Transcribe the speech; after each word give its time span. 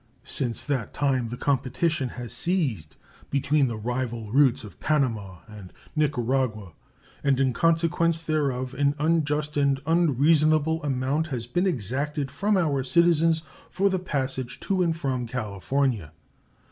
Since 0.25 0.63
that 0.63 0.95
time 0.95 1.27
the 1.29 1.37
competition 1.37 2.09
has 2.09 2.33
ceased 2.33 2.97
between 3.29 3.67
the 3.67 3.77
rival 3.77 4.31
routes 4.31 4.63
of 4.63 4.79
Panama 4.79 5.41
and 5.47 5.71
Nicaragua, 5.95 6.73
and 7.23 7.39
in 7.39 7.53
consequence 7.53 8.23
thereof 8.23 8.73
an 8.73 8.95
unjust 8.97 9.57
and 9.57 9.79
unreasonable 9.85 10.81
amount 10.83 11.27
has 11.27 11.45
been 11.45 11.67
exacted 11.67 12.31
from 12.31 12.57
our 12.57 12.81
citizens 12.83 13.43
for 13.69 13.91
their 13.91 13.99
passage 13.99 14.59
to 14.61 14.81
and 14.81 14.97
from 14.97 15.27
California. 15.27 16.11